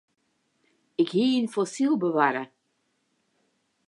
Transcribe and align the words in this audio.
Ik 1.03 1.09
hie 1.15 1.35
in 1.39 1.51
fossyl 1.53 1.95
bewarre. 2.03 2.43